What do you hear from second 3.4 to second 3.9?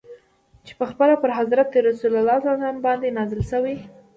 سوی.